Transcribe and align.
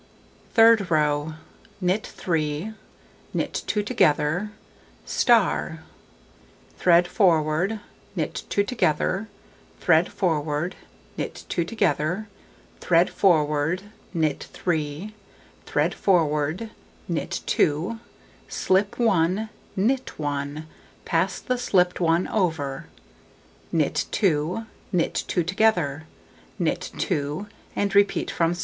Third 0.55 0.89
row: 0.89 1.35
Knit 1.79 2.07
3, 2.07 2.73
knit 3.35 3.53
2 3.67 3.83
together,* 3.83 4.49
thread 5.05 5.77
forward, 7.07 7.79
knit 8.15 8.43
2 8.49 8.63
together, 8.63 9.27
thread 9.79 10.11
forward, 10.11 10.75
knit 11.15 11.43
2 11.49 11.63
together, 11.63 12.27
thread 12.79 13.11
forward, 13.11 13.83
knit 14.11 14.47
3, 14.51 15.13
thread 15.67 15.93
forward, 15.93 16.71
knit 17.07 17.41
2, 17.45 17.99
slip 18.49 18.97
1, 18.97 19.49
knit 19.75 20.17
1, 20.17 20.67
pass 21.05 21.39
the 21.39 21.59
slipped 21.59 21.99
one 21.99 22.27
over, 22.29 22.87
knit 23.71 24.05
2, 24.09 24.65
knit 24.91 25.13
2 25.27 25.43
together, 25.43 26.05
knit 26.57 26.89
2, 26.97 27.45
and 27.75 27.93
repeat 27.93 28.31
from 28.31 28.55
*. 28.55 28.59